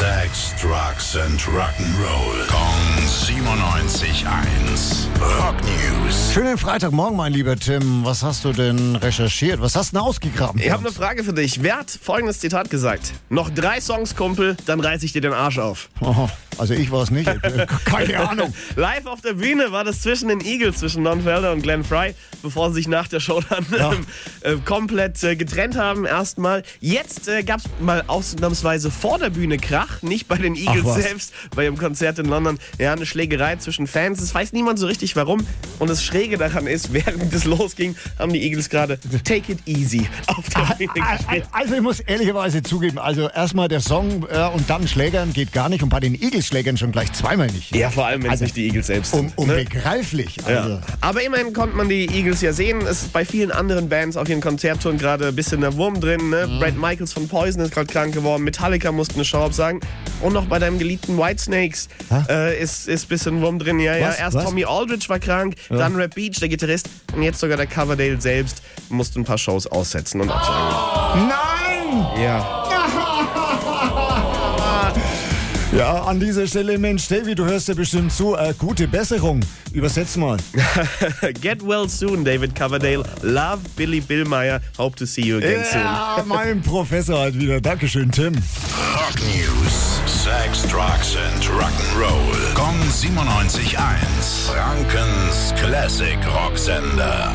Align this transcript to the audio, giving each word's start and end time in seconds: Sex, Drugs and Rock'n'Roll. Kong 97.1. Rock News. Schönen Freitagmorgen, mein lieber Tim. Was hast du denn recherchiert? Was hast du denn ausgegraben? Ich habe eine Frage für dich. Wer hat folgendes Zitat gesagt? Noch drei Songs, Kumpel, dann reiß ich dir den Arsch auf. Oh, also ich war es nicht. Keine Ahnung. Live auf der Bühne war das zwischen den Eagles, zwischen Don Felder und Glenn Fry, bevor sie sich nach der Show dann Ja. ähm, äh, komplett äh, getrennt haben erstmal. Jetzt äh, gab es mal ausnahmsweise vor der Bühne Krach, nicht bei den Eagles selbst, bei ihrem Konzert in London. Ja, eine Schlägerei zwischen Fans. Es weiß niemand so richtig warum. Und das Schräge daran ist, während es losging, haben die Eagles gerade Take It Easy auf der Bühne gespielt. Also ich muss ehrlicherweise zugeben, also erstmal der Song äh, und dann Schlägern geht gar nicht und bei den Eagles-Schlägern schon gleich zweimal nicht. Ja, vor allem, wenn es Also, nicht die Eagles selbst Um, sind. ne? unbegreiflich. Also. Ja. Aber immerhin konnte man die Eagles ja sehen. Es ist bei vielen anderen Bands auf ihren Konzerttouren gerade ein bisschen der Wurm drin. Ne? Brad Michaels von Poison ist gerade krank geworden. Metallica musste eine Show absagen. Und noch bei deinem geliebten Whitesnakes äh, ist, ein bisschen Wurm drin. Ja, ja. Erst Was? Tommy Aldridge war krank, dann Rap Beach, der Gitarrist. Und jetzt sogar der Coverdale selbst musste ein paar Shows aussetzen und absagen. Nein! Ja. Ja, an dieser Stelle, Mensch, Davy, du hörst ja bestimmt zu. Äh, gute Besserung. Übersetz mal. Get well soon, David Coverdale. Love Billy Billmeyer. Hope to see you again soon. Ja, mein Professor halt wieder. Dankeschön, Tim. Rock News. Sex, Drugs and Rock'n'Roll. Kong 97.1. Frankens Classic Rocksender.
Sex, 0.00 0.54
Drugs 0.58 1.14
and 1.14 1.38
Rock'n'Roll. 1.42 2.46
Kong 2.48 2.96
97.1. 3.04 4.24
Rock 5.20 5.56
News. 5.60 6.32
Schönen 6.32 6.56
Freitagmorgen, 6.56 7.18
mein 7.18 7.34
lieber 7.34 7.54
Tim. 7.54 8.02
Was 8.02 8.22
hast 8.22 8.46
du 8.46 8.52
denn 8.52 8.96
recherchiert? 8.96 9.60
Was 9.60 9.76
hast 9.76 9.92
du 9.92 9.98
denn 9.98 10.06
ausgegraben? 10.06 10.58
Ich 10.58 10.70
habe 10.70 10.84
eine 10.84 10.92
Frage 10.92 11.22
für 11.22 11.34
dich. 11.34 11.62
Wer 11.62 11.80
hat 11.80 11.90
folgendes 11.90 12.40
Zitat 12.40 12.70
gesagt? 12.70 13.12
Noch 13.28 13.50
drei 13.50 13.78
Songs, 13.78 14.16
Kumpel, 14.16 14.56
dann 14.64 14.80
reiß 14.80 15.02
ich 15.02 15.12
dir 15.12 15.20
den 15.20 15.34
Arsch 15.34 15.58
auf. 15.58 15.90
Oh, 16.00 16.30
also 16.60 16.74
ich 16.74 16.90
war 16.90 17.02
es 17.02 17.10
nicht. 17.10 17.26
Keine 17.84 18.28
Ahnung. 18.28 18.54
Live 18.76 19.06
auf 19.06 19.20
der 19.22 19.32
Bühne 19.32 19.72
war 19.72 19.82
das 19.84 20.02
zwischen 20.02 20.28
den 20.28 20.40
Eagles, 20.40 20.78
zwischen 20.78 21.02
Don 21.02 21.22
Felder 21.22 21.52
und 21.52 21.62
Glenn 21.62 21.82
Fry, 21.84 22.14
bevor 22.42 22.68
sie 22.68 22.74
sich 22.76 22.88
nach 22.88 23.08
der 23.08 23.20
Show 23.20 23.40
dann 23.48 23.66
Ja. 23.76 23.92
ähm, 23.92 24.06
äh, 24.42 24.56
komplett 24.64 25.22
äh, 25.24 25.36
getrennt 25.36 25.76
haben 25.76 26.04
erstmal. 26.04 26.62
Jetzt 26.80 27.28
äh, 27.28 27.42
gab 27.42 27.60
es 27.60 27.64
mal 27.80 28.04
ausnahmsweise 28.06 28.90
vor 28.90 29.18
der 29.18 29.30
Bühne 29.30 29.56
Krach, 29.58 30.02
nicht 30.02 30.28
bei 30.28 30.36
den 30.36 30.54
Eagles 30.54 30.94
selbst, 30.94 31.32
bei 31.56 31.64
ihrem 31.64 31.78
Konzert 31.78 32.18
in 32.18 32.26
London. 32.26 32.58
Ja, 32.78 32.92
eine 32.92 33.06
Schlägerei 33.06 33.56
zwischen 33.56 33.86
Fans. 33.86 34.20
Es 34.20 34.34
weiß 34.34 34.52
niemand 34.52 34.78
so 34.78 34.86
richtig 34.86 35.16
warum. 35.16 35.46
Und 35.78 35.88
das 35.88 36.04
Schräge 36.04 36.36
daran 36.36 36.66
ist, 36.66 36.92
während 36.92 37.32
es 37.32 37.44
losging, 37.44 37.96
haben 38.18 38.32
die 38.32 38.42
Eagles 38.42 38.68
gerade 38.68 38.98
Take 39.24 39.52
It 39.52 39.58
Easy 39.66 40.06
auf 40.26 40.44
der 40.50 40.74
Bühne 40.76 40.92
gespielt. 41.16 41.44
Also 41.52 41.74
ich 41.74 41.80
muss 41.80 42.00
ehrlicherweise 42.00 42.62
zugeben, 42.62 42.98
also 42.98 43.28
erstmal 43.28 43.68
der 43.68 43.80
Song 43.80 44.26
äh, 44.30 44.48
und 44.48 44.68
dann 44.68 44.86
Schlägern 44.86 45.32
geht 45.32 45.52
gar 45.52 45.68
nicht 45.68 45.82
und 45.82 45.88
bei 45.88 46.00
den 46.00 46.20
Eagles-Schlägern 46.50 46.76
schon 46.76 46.92
gleich 46.92 47.12
zweimal 47.12 47.46
nicht. 47.48 47.74
Ja, 47.74 47.90
vor 47.90 48.06
allem, 48.06 48.22
wenn 48.22 48.28
es 48.28 48.32
Also, 48.32 48.44
nicht 48.44 48.56
die 48.56 48.66
Eagles 48.66 48.86
selbst 48.88 49.12
Um, 49.14 49.20
sind. 49.28 49.38
ne? 49.38 49.44
unbegreiflich. 49.54 50.36
Also. 50.44 50.70
Ja. 50.70 50.80
Aber 51.00 51.22
immerhin 51.22 51.52
konnte 51.52 51.76
man 51.76 51.88
die 51.88 52.08
Eagles 52.08 52.40
ja 52.40 52.52
sehen. 52.52 52.80
Es 52.82 53.02
ist 53.02 53.12
bei 53.12 53.24
vielen 53.24 53.50
anderen 53.50 53.88
Bands 53.88 54.16
auf 54.16 54.28
ihren 54.28 54.40
Konzerttouren 54.40 54.98
gerade 54.98 55.28
ein 55.28 55.36
bisschen 55.36 55.60
der 55.60 55.76
Wurm 55.76 56.00
drin. 56.00 56.30
Ne? 56.30 56.48
Brad 56.60 56.76
Michaels 56.76 57.12
von 57.12 57.28
Poison 57.28 57.62
ist 57.62 57.72
gerade 57.72 57.86
krank 57.86 58.14
geworden. 58.14 58.42
Metallica 58.44 58.90
musste 58.92 59.14
eine 59.14 59.24
Show 59.24 59.38
absagen. 59.44 59.80
Und 60.20 60.32
noch 60.34 60.46
bei 60.46 60.58
deinem 60.58 60.78
geliebten 60.78 61.16
Whitesnakes 61.16 61.88
äh, 62.28 62.60
ist, 62.60 62.88
ein 62.88 63.00
bisschen 63.08 63.40
Wurm 63.40 63.58
drin. 63.58 63.78
Ja, 63.80 63.96
ja. 63.96 64.12
Erst 64.12 64.34
Was? 64.36 64.44
Tommy 64.44 64.64
Aldridge 64.64 65.08
war 65.08 65.18
krank, 65.18 65.54
dann 65.70 65.94
Rap 65.96 66.14
Beach, 66.14 66.38
der 66.40 66.48
Gitarrist. 66.48 66.88
Und 67.14 67.22
jetzt 67.22 67.38
sogar 67.40 67.56
der 67.56 67.66
Coverdale 67.66 68.20
selbst 68.20 68.62
musste 68.90 69.20
ein 69.20 69.24
paar 69.24 69.38
Shows 69.38 69.66
aussetzen 69.66 70.20
und 70.20 70.30
absagen. 70.30 71.28
Nein! 71.28 72.22
Ja. 72.22 72.59
Ja, 75.76 76.02
an 76.02 76.18
dieser 76.18 76.48
Stelle, 76.48 76.78
Mensch, 76.78 77.06
Davy, 77.06 77.34
du 77.36 77.44
hörst 77.44 77.68
ja 77.68 77.74
bestimmt 77.74 78.12
zu. 78.12 78.34
Äh, 78.34 78.54
gute 78.58 78.88
Besserung. 78.88 79.40
Übersetz 79.72 80.16
mal. 80.16 80.36
Get 81.40 81.64
well 81.64 81.88
soon, 81.88 82.24
David 82.24 82.56
Coverdale. 82.56 83.04
Love 83.22 83.60
Billy 83.76 84.00
Billmeyer. 84.00 84.60
Hope 84.78 84.96
to 84.96 85.06
see 85.06 85.22
you 85.22 85.36
again 85.36 85.64
soon. 85.70 85.80
Ja, 85.80 86.24
mein 86.26 86.60
Professor 86.60 87.20
halt 87.20 87.38
wieder. 87.38 87.60
Dankeschön, 87.60 88.10
Tim. 88.10 88.34
Rock 88.34 89.20
News. 89.20 90.00
Sex, 90.06 90.62
Drugs 90.62 91.16
and 91.16 91.44
Rock'n'Roll. 91.44 92.54
Kong 92.54 92.74
97.1. 92.90 93.70
Frankens 94.50 95.54
Classic 95.56 96.18
Rocksender. 96.34 97.28